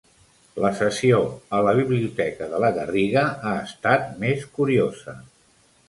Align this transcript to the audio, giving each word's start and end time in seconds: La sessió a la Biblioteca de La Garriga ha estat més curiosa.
La 0.63 0.71
sessió 0.79 1.19
a 1.59 1.59
la 1.67 1.75
Biblioteca 1.81 2.49
de 2.55 2.63
La 2.65 2.73
Garriga 2.81 3.29
ha 3.35 3.55
estat 3.71 4.13
més 4.27 4.51
curiosa. 4.61 5.21